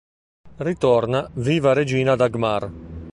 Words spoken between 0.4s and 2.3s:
Ritorna viva Regina